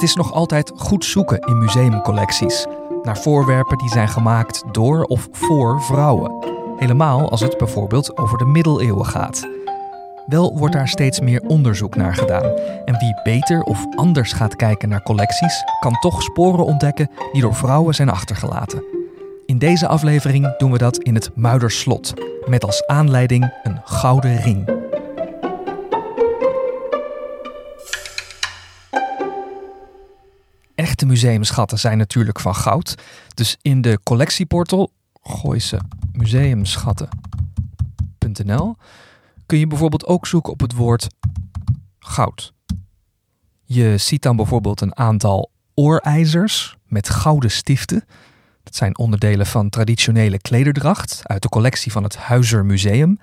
[0.00, 2.66] Het is nog altijd goed zoeken in museumcollecties
[3.02, 6.32] naar voorwerpen die zijn gemaakt door of voor vrouwen.
[6.76, 9.48] Helemaal als het bijvoorbeeld over de middeleeuwen gaat.
[10.26, 12.52] Wel wordt daar steeds meer onderzoek naar gedaan.
[12.84, 17.54] En wie beter of anders gaat kijken naar collecties, kan toch sporen ontdekken die door
[17.54, 18.84] vrouwen zijn achtergelaten.
[19.46, 22.12] In deze aflevering doen we dat in het Muiderslot,
[22.46, 24.79] met als aanleiding een gouden ring.
[31.00, 32.94] Echte museumschatten zijn natuurlijk van goud.
[33.34, 35.80] Dus in de collectieportal Gooise
[36.12, 38.76] museumschatten.nl
[39.46, 41.06] kun je bijvoorbeeld ook zoeken op het woord
[41.98, 42.52] goud.
[43.64, 48.04] Je ziet dan bijvoorbeeld een aantal oorijzers met gouden stiften.
[48.62, 53.18] Dat zijn onderdelen van traditionele klederdracht uit de collectie van het Huizer Museum.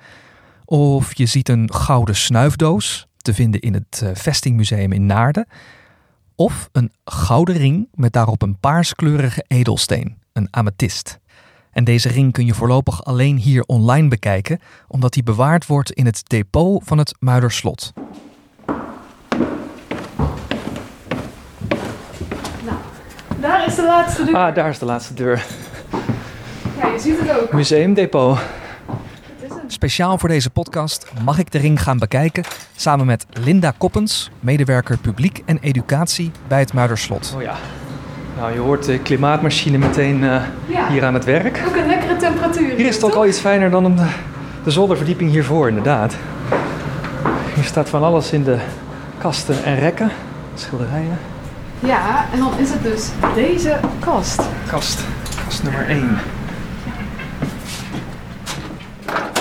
[0.66, 5.48] Of je ziet een gouden snuifdoos te vinden in het eh, Vestingmuseum in Naarden.
[6.40, 11.20] Of een gouden ring met daarop een paarskleurige edelsteen, een amethyst.
[11.72, 16.06] En deze ring kun je voorlopig alleen hier online bekijken, omdat die bewaard wordt in
[16.06, 17.94] het depot van het Muiderslot.
[22.66, 22.78] Nou,
[23.40, 24.36] daar is de laatste deur.
[24.36, 25.46] Ah, daar is de laatste deur.
[26.78, 27.54] Ja, je ziet het ook.
[27.54, 28.40] Museumdepot.
[29.68, 32.44] Speciaal voor deze podcast mag ik de ring gaan bekijken
[32.76, 37.34] samen met Linda Koppens, medewerker publiek en educatie bij het Muiderslot.
[37.36, 37.56] Oh ja.
[38.38, 40.88] Nou, je hoort de klimaatmachine meteen eh, Ja.
[40.90, 41.64] hier aan het werk.
[41.68, 42.76] Ook een lekkere temperatuur.
[42.76, 44.06] Hier is het ook al iets fijner dan de,
[44.64, 46.16] de zolderverdieping hiervoor, inderdaad.
[47.56, 48.58] Hier staat van alles in de
[49.18, 50.12] kasten en rekken,
[50.56, 51.18] schilderijen.
[51.80, 54.42] Ja, en dan is het dus deze kast.
[54.68, 55.04] Kast,
[55.46, 56.18] kast nummer 1.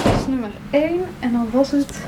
[0.03, 1.99] Kast nummer 1 en dan was het...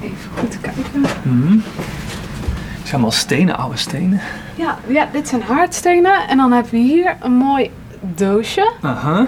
[0.00, 1.00] Even goed kijken.
[1.22, 1.52] Mhm.
[1.52, 4.20] Het zijn allemaal stenen, oude stenen.
[4.54, 6.28] Ja, ja, dit zijn haardstenen.
[6.28, 7.70] En dan hebben we hier een mooi
[8.00, 8.72] doosje.
[8.80, 9.26] Aha.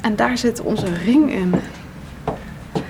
[0.00, 1.54] En daar zit onze ring in.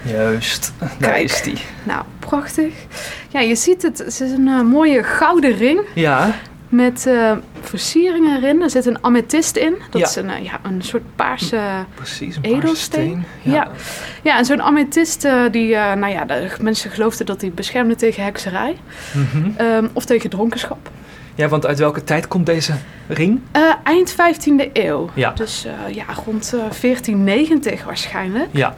[0.02, 1.58] Juist, daar is die.
[1.82, 2.74] Nou, prachtig.
[3.28, 3.98] Ja, je ziet het.
[3.98, 5.80] Het is een eh, mooie gouden ring.
[5.94, 6.34] Ja,
[6.68, 7.32] Met eh,
[7.78, 8.62] versieringen erin.
[8.62, 9.74] Er zit een amethyst in.
[9.90, 10.06] Dat Ja.
[10.08, 11.60] is een, eh, ja, een soort paarse
[11.94, 13.24] precies, een paarse edelsteen.
[13.42, 13.52] steen.
[13.52, 13.68] Ja.
[14.22, 17.96] ja, en zo'n amethyst, eh, die, eh, nou ja, de mensen geloofden dat die beschermde
[17.96, 18.76] tegen hekserij.
[19.12, 19.50] Mhm.
[19.56, 20.90] ehm, of tegen dronkenschap.
[21.34, 22.72] ja, want uit welke tijd komt deze
[23.08, 23.40] ring?
[23.84, 25.10] Eind 15e eeuw.
[25.14, 25.30] Ja.
[25.32, 28.48] Dus ja, rond eh, 1490 waarschijnlijk.
[28.50, 28.74] Ja,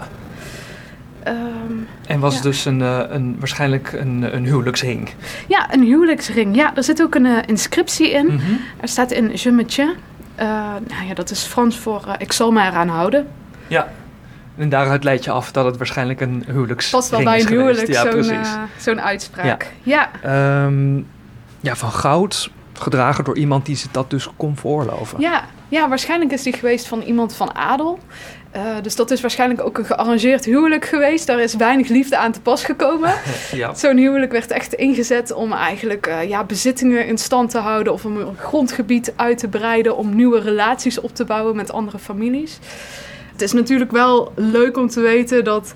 [1.26, 1.72] Ehm,
[2.06, 2.42] en was Ja.
[2.42, 5.10] dus een, eh, een, waarschijnlijk een, een huwelijksring.
[5.48, 6.56] ja, een huwelijksring.
[6.56, 8.26] Ja, er zit ook een eh, inscriptie in.
[8.26, 8.52] Mhm.
[8.80, 9.90] Er staat in Je me tiens.
[10.34, 10.46] Eh,
[10.88, 13.26] nou ja, dat is Frans voor ik zal me eraan houden.
[13.66, 13.88] Ja,
[14.56, 17.86] en daaruit leid je af dat het waarschijnlijk een huwelijksring Past wel bij een huwelijk,
[17.86, 18.48] Ja, zo'n precies.
[18.78, 19.72] zo'n uitspraak.
[19.82, 20.10] Ja.
[20.22, 20.96] Ehm,
[21.60, 25.20] ja, van goud, gedragen door iemand die zich dat dus kon veroorloven.
[25.20, 27.98] Ja, ja, waarschijnlijk is die geweest van iemand van adel.
[28.56, 31.26] Eh, dus dat is waarschijnlijk ook een gearrangeerd huwelijk geweest.
[31.26, 33.14] Daar is weinig liefde aan te pas gekomen.
[33.52, 33.74] Ja.
[33.74, 37.92] Zo'n huwelijk werd echt ingezet om eigenlijk eh, ja, bezittingen in stand te houden...
[37.92, 39.96] of om een grondgebied uit te breiden...
[39.96, 42.58] om nieuwe relaties op te bouwen met andere families.
[43.32, 45.72] Het is natuurlijk wel leuk om te weten dat...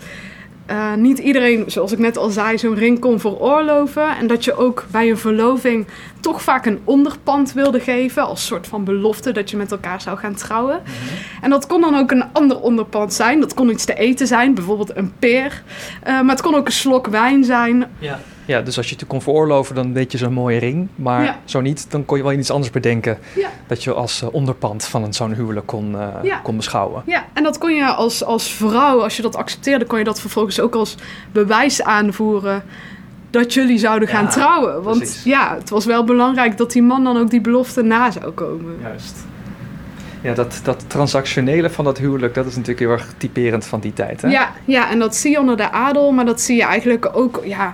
[0.71, 4.17] eh, niet iedereen, zoals ik net al zei, zo'n ring kon veroorloven.
[4.17, 5.87] En dat je ook bij een verloving
[6.21, 8.27] toch vaak een onderpand wilde geven.
[8.27, 10.83] Als soort van belofte dat je met elkaar zou gaan trouwen.
[11.41, 13.41] En dat kon dan ook een ander onderpand zijn.
[13.41, 15.63] Dat kon iets te eten zijn, bijvoorbeeld een peer.
[16.03, 17.85] Eh, maar het kon ook een slok wijn zijn.
[17.99, 18.19] Ja.
[18.51, 20.89] Ja, dus als je het kon veroorloven, dan deed je zo'n mooie ring.
[20.95, 21.39] Maar Ja.
[21.45, 23.19] zo niet, dan kon je wel iets anders bedenken.
[23.37, 23.49] Ja.
[23.67, 26.37] Dat je als eh, onderpand van een zo'n huwelijk kon, eh, Ja.
[26.37, 27.03] kon beschouwen.
[27.07, 30.21] Ja, en dat kon je als, als vrouw, als je dat accepteerde, kon je dat
[30.21, 30.95] vervolgens ook als
[31.33, 32.63] bewijs aanvoeren
[33.31, 34.83] dat jullie zouden gaan trouwen.
[34.83, 35.25] Want precies.
[35.25, 38.75] ja, het was wel belangrijk dat die man dan ook die belofte na zou komen.
[38.83, 39.15] Juist.
[40.23, 43.93] Ja, dat, dat transactionele van dat huwelijk, dat is natuurlijk heel erg typerend van die
[43.93, 44.23] tijd.
[44.23, 44.29] Hè?
[44.29, 47.41] Ja, ja, en dat zie je onder de adel, maar dat zie je eigenlijk ook,
[47.45, 47.73] ja,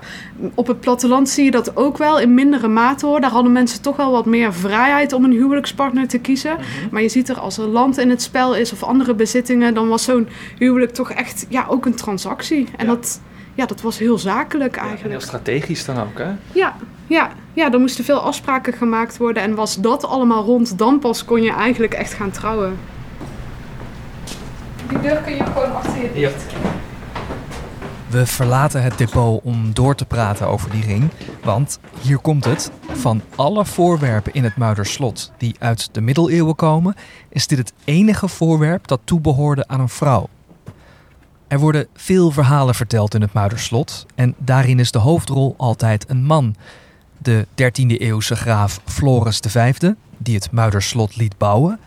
[0.55, 3.21] op het platteland zie je dat ook wel in mindere mate hoor.
[3.21, 6.53] Daar hadden mensen toch wel wat meer vrijheid om een huwelijkspartner te kiezen.
[6.53, 6.63] Mhm.
[6.91, 9.89] Maar je ziet er als er land in het spel is of andere bezittingen, dan
[9.89, 10.29] was zo'n
[10.59, 12.69] huwelijk toch echt, ja, ook een transactie.
[12.77, 12.93] En Ja.
[12.95, 13.21] dat,
[13.55, 15.19] ja, dat was heel zakelijk Ja, en eigenlijk.
[15.19, 16.31] heel strategisch dan ook, hè?
[16.53, 19.43] Ja, ja, ja, er moesten veel afspraken gemaakt worden.
[19.43, 22.79] En was dat allemaal rond, dan pas kon je eigenlijk echt gaan trouwen.
[24.89, 26.31] Die deur kun je gewoon achter je Ja.
[28.07, 31.11] We verlaten het depot om door te praten over die ring.
[31.45, 32.71] Want hier komt het.
[32.93, 36.95] Van alle voorwerpen in het Muiderslot die uit de middeleeuwen komen,
[37.29, 40.29] is dit het enige voorwerp dat toebehoorde aan een vrouw.
[41.49, 46.25] Er worden veel verhalen verteld in het Muiderslot en daarin is de hoofdrol altijd een
[46.25, 46.55] man.
[47.19, 49.79] De 13e eeuwse graaf Floris V,
[50.19, 51.79] die het Muiderslot liet bouwen,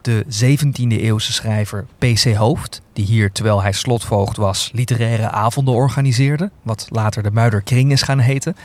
[0.00, 2.34] de 17e eeuwse schrijver P.C.
[2.34, 8.02] Hoofd, die hier terwijl hij slotvoogd was literaire avonden organiseerde, wat later de Muiderkring is
[8.02, 8.56] gaan heten.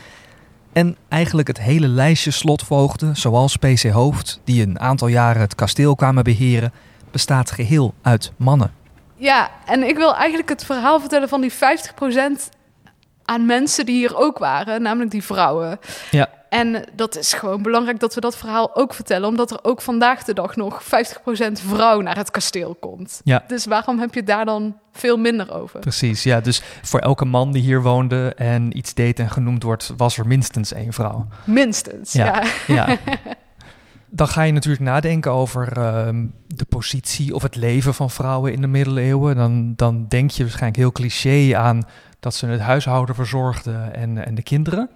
[0.74, 3.84] En eigenlijk het hele lijstje slotvoogden, zoals P.C.
[3.84, 6.74] Hoofd, die een aantal jaren het kasteel kwamen beheren,
[7.12, 8.72] bestaat geheel uit mannen.
[9.16, 11.56] Ja, en ik wil eigenlijk het verhaal vertellen van die 50%
[13.26, 15.80] aan mensen die hier ook waren, namelijk die vrouwen.
[16.12, 16.30] Ja.
[16.50, 20.24] En dat is gewoon belangrijk dat we dat verhaal ook vertellen, omdat er ook vandaag
[20.24, 20.88] de dag nog 50%
[21.52, 23.22] vrouw naar het kasteel komt.
[23.24, 23.44] Ja.
[23.48, 25.80] Dus waarom heb je daar dan veel minder over?
[25.80, 26.42] Precies, ja.
[26.42, 30.28] Dus voor elke man die hier woonde en iets deed en genoemd wordt, was er
[30.28, 31.28] minstens één vrouw.
[31.44, 32.44] Minstens, Ja.
[32.68, 32.88] ja.
[32.88, 32.98] Ja.
[34.16, 38.62] Dan ga je natuurlijk nadenken over ehm, de positie of het leven van vrouwen in
[38.62, 39.36] de middeleeuwen.
[39.36, 41.84] Dan, dan denk je waarschijnlijk heel cliché aan
[42.20, 44.90] dat ze het huishouden verzorgden en, en de kinderen.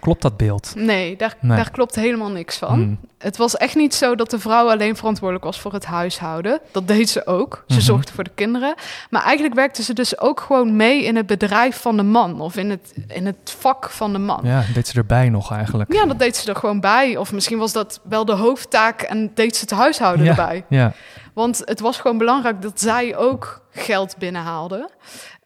[0.00, 0.72] Klopt dat beeld?
[0.76, 1.56] Nee, daar, Nee.
[1.56, 2.72] daar klopt helemaal niks van.
[2.72, 2.98] Hmm.
[3.18, 6.60] Het was echt niet zo dat de vrouw alleen verantwoordelijk was voor het huishouden.
[6.72, 7.64] Dat deed ze ook.
[7.66, 7.84] Ze Mhm.
[7.84, 8.74] zorgde voor de kinderen.
[9.10, 12.40] Maar eigenlijk werkte ze dus ook gewoon mee in het bedrijf van de man.
[12.40, 14.40] Of in het, in het vak van de man.
[14.42, 15.92] Ja, deed ze erbij nog eigenlijk.
[15.92, 17.16] Ja, dat deed ze er gewoon bij.
[17.16, 20.30] Of misschien was dat wel de hoofdtaak en deed ze het huishouden Ja.
[20.30, 20.64] erbij.
[20.68, 20.92] Ja,
[21.38, 24.90] Want het was gewoon belangrijk dat zij ook geld binnenhaalde.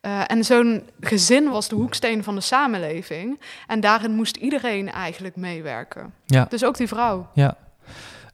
[0.01, 3.41] Eh, en zo'n gezin was de hoeksteen van de samenleving.
[3.67, 6.13] En daarin moest iedereen eigenlijk meewerken.
[6.27, 7.29] ja, Dus ook die vrouw.
[7.35, 7.57] ja.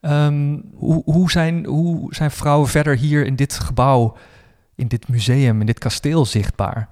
[0.00, 4.16] Ehm, hoe, hoe, zijn, hoe zijn vrouwen verder hier in dit gebouw,
[4.74, 6.88] in dit museum, in dit kasteel zichtbaar?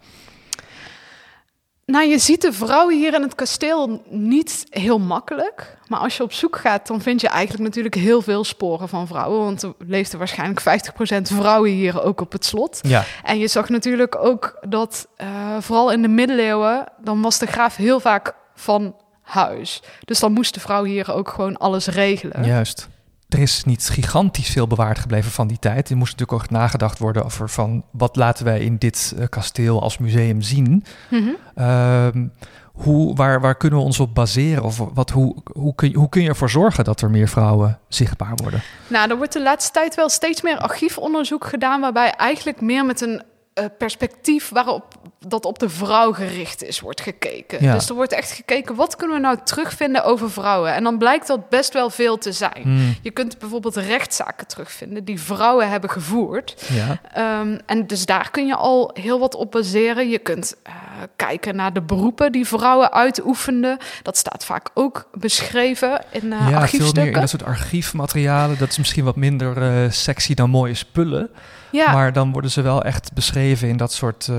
[1.86, 5.76] Nou, je ziet de vrouwen hier in het kasteel niet heel makkelijk.
[5.88, 9.06] Maar als je op zoek gaat, dan vind je eigenlijk natuurlijk heel veel sporen van
[9.06, 9.40] vrouwen.
[9.40, 12.78] Want er leefden waarschijnlijk 50% vrouwen hier ook op het slot.
[12.82, 17.46] Ja, En je zag natuurlijk ook dat, eh, vooral in de middeleeuwen, dan was de
[17.46, 19.82] graaf heel vaak van huis.
[20.04, 22.44] Dus dan moest de vrouw hier ook gewoon alles regelen.
[22.44, 22.88] Juist.
[23.28, 25.90] Er is niet gigantisch veel bewaard gebleven van die tijd.
[25.90, 29.82] Er moest natuurlijk ook nagedacht worden over van wat laten wij in dit eh, kasteel
[29.82, 30.84] als museum zien.
[31.10, 31.28] Mhm.
[31.54, 32.26] Ehm,
[32.72, 34.62] hoe, waar, waar kunnen we ons op baseren?
[34.62, 37.78] Of wat, hoe, hoe, kun je, hoe kun je ervoor zorgen dat er meer vrouwen
[37.88, 38.62] zichtbaar worden?
[38.88, 43.00] Nou, er wordt de laatste tijd wel steeds meer archiefonderzoek gedaan, waarbij eigenlijk meer met
[43.00, 43.22] een
[43.54, 44.95] eh, perspectief waarop
[45.26, 47.62] dat op de vrouw gericht is, wordt gekeken.
[47.64, 47.72] Ja.
[47.72, 50.74] Dus er wordt echt gekeken, wat kunnen we nou terugvinden over vrouwen?
[50.74, 52.62] En dan blijkt dat best wel veel te zijn.
[52.62, 56.64] Hmm, Je kunt bijvoorbeeld rechtszaken terugvinden die vrouwen hebben gevoerd.
[56.72, 60.08] ja, Ehm, en dus daar kun je al heel wat op baseren.
[60.08, 60.72] Je kunt eh,
[61.16, 63.78] kijken naar de beroepen die vrouwen uitoefenden.
[64.02, 67.12] Dat staat vaak ook beschreven in uh, ja veel meer archiefstukken.
[67.12, 68.58] in dat soort archiefmaterialen.
[68.58, 71.30] Dat is misschien wat minder eh, sexy dan mooie spullen.
[71.70, 74.36] ja, Maar dan worden ze wel echt beschreven in dat soort, eh,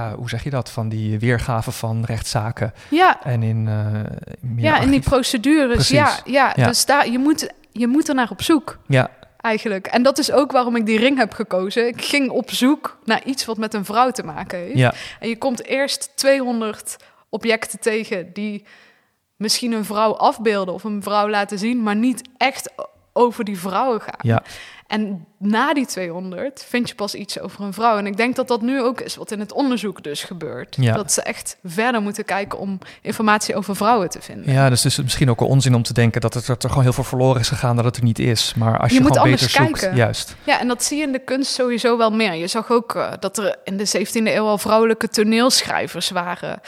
[0.00, 0.70] ja, hoe zeg je dat?
[0.70, 2.72] Van die weergaven van rechtszaken.
[2.90, 3.84] ja, En in, eh,
[4.40, 5.88] meer ja, in die procedures.
[5.88, 6.66] Ja, ja, Ja.
[6.66, 8.78] dus daar, je, moet, je moet er naar op zoek.
[8.86, 9.86] Ja, Eigenlijk.
[9.86, 11.86] En dat is ook waarom ik die ring heb gekozen.
[11.86, 14.78] Ik ging op zoek naar iets wat met een vrouw te maken heeft.
[14.78, 16.96] ja, En je komt eerst 200
[17.28, 18.64] objecten tegen die
[19.36, 22.72] misschien een vrouw afbeelden of een vrouw laten zien, maar niet echt
[23.12, 24.18] over die vrouwen gaan.
[24.20, 24.42] ja.
[24.86, 27.98] En na die 200 vind je pas iets over een vrouw.
[27.98, 30.76] En ik denk dat dat nu ook is wat in het onderzoek dus gebeurt.
[30.80, 30.94] Ja.
[30.94, 34.52] Dat ze echt verder moeten kijken om informatie over vrouwen te vinden.
[34.52, 36.68] Ja, dus het is misschien ook wel onzin om te denken dat, het, dat er
[36.68, 38.54] gewoon heel veel verloren is gegaan, dat het er niet is.
[38.56, 39.96] Maar als je, Je moet gewoon anders beter zoekt, kijken.
[39.98, 40.34] juist.
[40.44, 42.34] Ja, en dat zie je in de kunst sowieso wel meer.
[42.34, 46.60] Je zag ook eh, dat er in de 17e eeuw al vrouwelijke toneelschrijvers waren.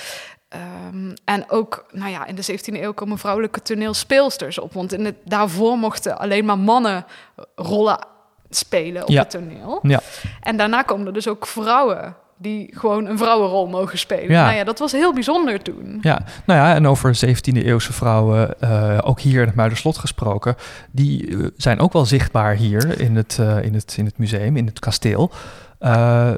[0.53, 4.73] Ehm, en ook, nou ja, in de 17e eeuw komen vrouwelijke toneelspeelsters op.
[4.73, 7.05] Want in het, daarvoor mochten alleen maar mannen
[7.55, 8.07] rollen
[8.51, 9.21] spelen op Ja.
[9.21, 9.79] het toneel.
[9.83, 10.01] Ja.
[10.41, 14.31] En daarna komen er dus ook vrouwen die gewoon een vrouwenrol mogen spelen.
[14.31, 14.45] Ja.
[14.45, 15.99] Nou ja, dat was heel bijzonder toen.
[16.01, 20.57] Ja, nou ja, en over 17e eeuwse vrouwen, eh, ook hier in het Muiderslot gesproken,
[20.91, 24.57] die eh, zijn ook wel zichtbaar hier in het, eh, in het, in het museum,
[24.57, 25.31] in het kasteel.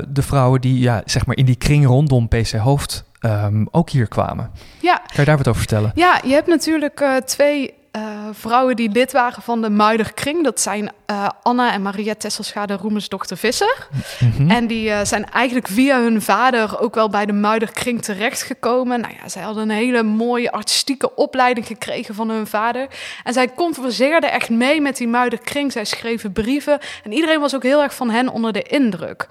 [0.08, 4.08] De vrouwen die ja, zeg maar in die kring rondom PC Hoofd ehm, ook hier
[4.08, 4.50] kwamen.
[4.80, 5.92] Ja, Kan je daar wat over vertellen?
[5.94, 10.44] Ja, je hebt natuurlijk eh, twee eh, vrouwen die lid waren van de Muiderkring.
[10.44, 13.88] Dat zijn uh, Anna en Maria Tesselschade Roemersdochter Visser.
[14.20, 14.50] Mhm.
[14.50, 19.00] En die uh, zijn eigenlijk via hun vader ook wel bij de Muiderkring terechtgekomen.
[19.00, 22.86] Nou ja, zij hadden een hele mooie artistieke opleiding gekregen van hun vader.
[23.24, 25.72] En zij converseerden echt mee met die Muiderkring.
[25.72, 29.26] Zij schreven brieven en iedereen was ook heel erg van hen onder de indruk.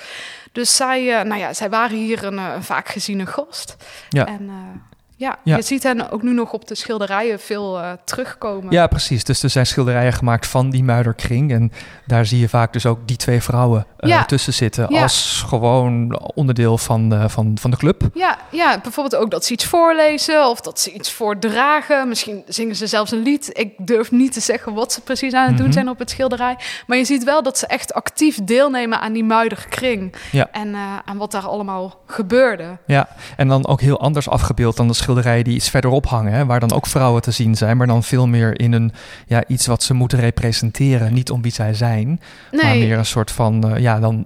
[0.51, 3.75] Dus zij, nou ja, zij waren hier een, een vaak geziene gast.
[4.09, 4.25] Ja.
[4.25, 4.51] En,
[5.23, 5.55] ja, Ja.
[5.55, 8.71] je ziet hen ook nu nog op de schilderijen veel uh, terugkomen.
[8.71, 9.23] Ja, precies.
[9.23, 11.51] Dus er zijn schilderijen gemaakt van die muiderkring.
[11.51, 11.71] En
[12.05, 14.25] daar zie je vaak dus ook die twee vrouwen Ja.
[14.25, 14.85] tussen zitten.
[14.89, 15.01] Ja.
[15.01, 18.01] Als gewoon onderdeel van, uh, van, van de club.
[18.13, 22.07] Ja, ja, bijvoorbeeld ook dat ze iets voorlezen of dat ze iets voordragen.
[22.07, 23.49] Misschien zingen ze zelfs een lied.
[23.53, 25.73] Ik durf niet te zeggen wat ze precies aan het doen Mhm.
[25.73, 26.57] zijn op het schilderij.
[26.87, 30.15] Maar je ziet wel dat ze echt actief deelnemen aan die muiderkring.
[30.31, 30.47] Ja.
[30.51, 32.77] En uh, aan wat daar allemaal gebeurde.
[32.85, 33.07] Ja,
[33.37, 36.33] en dan ook heel anders afgebeeld dan de schilderijen die iets verderop hangen.
[36.33, 37.77] Hè, waar dan ook vrouwen te zien zijn.
[37.77, 38.91] Maar dan veel meer in een,
[39.27, 41.13] ja, iets wat ze moeten representeren.
[41.13, 42.21] Niet om wie zij zijn.
[42.51, 44.25] Maar meer een soort van, uh, ja, dan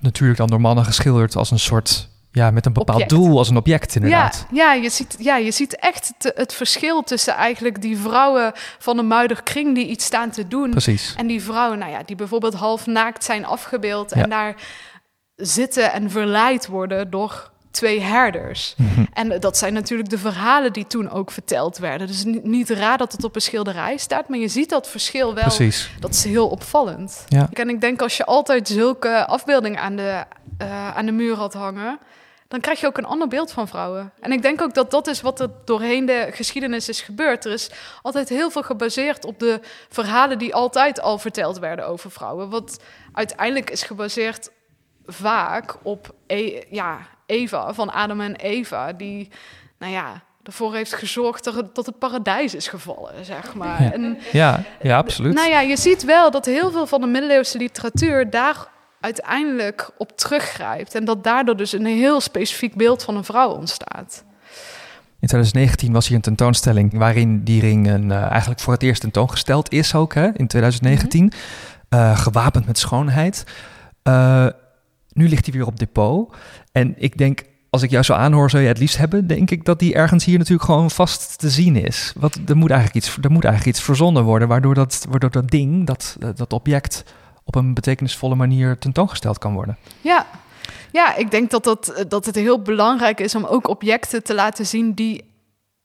[0.00, 2.08] natuurlijk dan door mannen geschilderd als een soort...
[2.30, 3.10] Ja, met een bepaald Object.
[3.22, 4.46] doel als een object ja, inderdaad.
[4.52, 8.96] ja, je ziet, ja, je ziet echt te- het verschil tussen eigenlijk die vrouwen van
[8.96, 10.70] de muiderkring die iets staan te doen.
[10.70, 11.14] Precies.
[11.16, 14.22] En die vrouwen, nou ja, die bijvoorbeeld half naakt zijn afgebeeld Ja.
[14.22, 14.54] en daar
[15.36, 18.74] zitten en verleid worden door twee herders.
[18.76, 19.04] Mhm.
[19.12, 22.06] En dat zijn natuurlijk de verhalen die toen ook verteld werden.
[22.06, 25.34] Dus niet, niet raar dat het op een schilderij staat, maar je ziet dat verschil
[25.34, 25.44] wel.
[25.44, 25.90] Precies.
[26.00, 27.24] Dat is heel opvallend.
[27.28, 27.48] Ja.
[27.52, 30.24] En ik denk als je altijd zulke afbeeldingen aan de,
[30.58, 31.98] eh, aan de muur had hangen,
[32.48, 34.12] dan krijg je ook een ander beeld van vrouwen.
[34.20, 37.44] En ik denk ook dat dat is wat er doorheen de geschiedenis is gebeurd.
[37.44, 37.70] Er is
[38.02, 42.48] altijd heel veel gebaseerd op de verhalen die altijd al verteld werden over vrouwen.
[42.50, 42.80] Wat
[43.12, 44.50] uiteindelijk is gebaseerd
[45.06, 49.28] vaak op e- ja, Eva, van Adam en Eva, die,
[49.78, 53.82] nou ja, ervoor heeft gezorgd dat het, dat het paradijs is gevallen, zeg maar.
[53.82, 53.92] Ja.
[53.92, 55.34] En Ja, ja, absoluut.
[55.34, 58.68] nou ja, je ziet wel dat heel veel van de middeleeuwse literatuur daar
[59.00, 60.94] uiteindelijk op teruggrijpt.
[60.94, 64.24] En dat daardoor dus een heel specifiek beeld van een vrouw ontstaat.
[65.20, 69.00] In 2019 was hier een tentoonstelling waarin die ring een, eh, eigenlijk voor het eerst
[69.00, 71.32] tentoongesteld is ook, hè, in 2019.
[71.88, 73.44] Eh, gewapend met schoonheid.
[74.02, 74.46] Eh,
[75.16, 76.34] nu ligt hij weer op depot.
[76.72, 79.64] En ik denk, als ik jou zo aanhoor, zou je het liefst hebben, denk ik
[79.64, 82.12] dat die ergens hier natuurlijk gewoon vast te zien is.
[82.16, 85.50] Wat, er, moet eigenlijk iets, er moet eigenlijk iets verzonnen worden, waardoor dat, waardoor dat
[85.50, 87.04] ding, dat, dat object,
[87.44, 89.76] op een betekenisvolle manier tentoongesteld kan worden.
[90.00, 90.26] Ja,
[90.92, 94.66] ja ik denk dat, dat, dat het heel belangrijk is om ook objecten te laten
[94.66, 95.24] zien die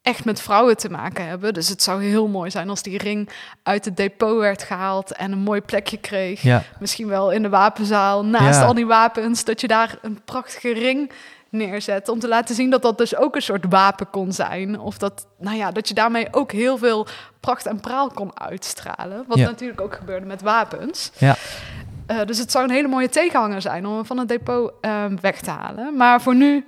[0.01, 1.53] echt met vrouwen te maken hebben.
[1.53, 3.29] Dus het zou heel mooi zijn als die ring
[3.63, 6.41] uit het depot werd gehaald en een mooi plekje kreeg.
[6.41, 8.65] Ja, Misschien wel in de wapenzaal, naast Ja.
[8.65, 11.11] al die wapens, dat je daar een prachtige ring
[11.49, 12.09] neerzet.
[12.09, 14.79] Om te laten zien dat dat dus ook een soort wapen kon zijn.
[14.79, 17.07] Of dat, nou ja, dat je daarmee ook heel veel
[17.39, 19.23] pracht en praal kon uitstralen.
[19.27, 19.45] Wat Ja.
[19.45, 21.11] natuurlijk ook gebeurde met wapens.
[21.17, 21.35] ja.
[22.05, 25.05] Eh, dus het zou een hele mooie tegenhanger zijn om hem van het depot eh,
[25.21, 25.95] weg te halen.
[25.97, 26.65] Maar voor nu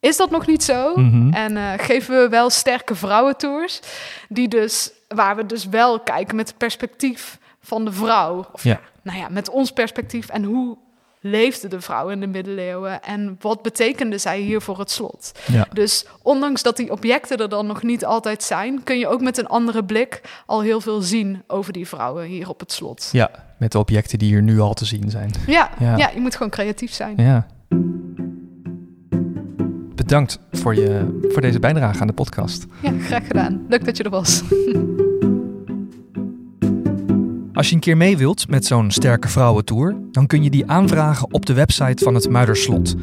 [0.00, 0.92] is dat nog niet zo.
[0.96, 1.32] Mhm.
[1.32, 3.80] En eh, geven we wel sterke vrouwentours.
[4.28, 8.46] Die dus, waar we dus wel kijken met het perspectief van de vrouw.
[8.52, 8.70] Of Ja.
[8.70, 8.80] ja.
[9.02, 10.28] nou ja, met ons perspectief.
[10.28, 10.76] En hoe
[11.20, 13.02] leefde de vrouw in de middeleeuwen?
[13.02, 15.32] En wat betekende zij hier voor het slot?
[15.46, 15.66] ja.
[15.72, 18.82] Dus ondanks dat die objecten er dan nog niet altijd zijn...
[18.82, 22.48] kun je ook met een andere blik al heel veel zien over die vrouwen hier
[22.48, 23.08] op het slot.
[23.12, 25.30] Ja, met de objecten die hier nu al te zien zijn.
[25.46, 25.96] Ja, Ja.
[25.96, 26.10] ja.
[26.14, 27.14] je moet gewoon creatief zijn.
[27.16, 27.46] Ja.
[30.06, 32.66] Bedankt voor, je, voor deze bijdrage aan de podcast.
[32.82, 33.64] Ja, graag gedaan.
[33.68, 34.42] Leuk dat je er was.
[37.52, 41.32] Als je een keer mee wilt met zo'n sterke vrouwentour, dan kun je die aanvragen
[41.32, 42.94] op de website van het Muiderslot.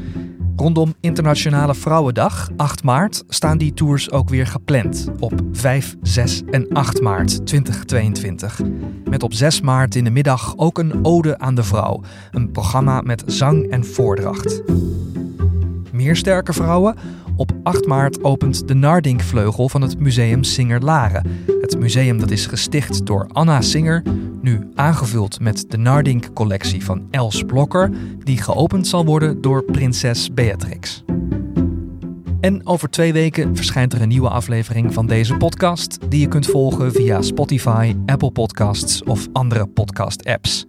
[0.56, 6.68] Rondom Internationale Vrouwendag, 8 maart, staan die tours ook weer gepland op 5, 6 en
[6.70, 8.62] 8 maart 2022.
[9.10, 13.02] Met op 6 maart in de middag ook een Ode aan de Vrouw, een programma
[13.02, 14.62] met zang en voordracht.
[15.94, 16.96] Meer sterke vrouwen?
[17.36, 21.46] Op 8 maart opent de Nardink-vleugel van het Museum Singer Laren.
[21.62, 24.04] Het museum dat is gesticht door Anna Singer,
[24.42, 27.92] nu aangevuld met de Nardink-collectie van Els Blokker,
[28.24, 31.04] die geopend zal worden door prinses Beatrix.
[32.40, 36.46] En over twee weken verschijnt er een nieuwe aflevering van deze podcast, die je kunt
[36.46, 40.66] volgen via Spotify, Apple Podcasts of andere podcast-apps.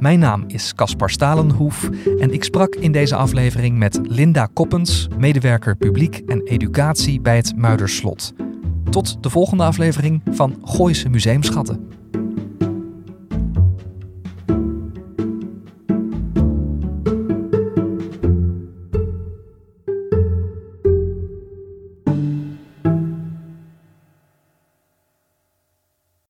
[0.00, 5.76] Mijn naam is Caspar Stalenhoef en ik sprak in deze aflevering met Linda Koppens, medewerker
[5.76, 8.32] publiek en educatie bij het Muiderslot.
[8.90, 11.97] Tot de volgende aflevering van Gooise Museumschatten.